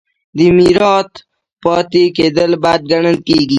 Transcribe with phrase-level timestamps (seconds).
[0.37, 1.11] د میرات
[1.63, 3.49] پاتې کیدل بد ګڼل کیږي.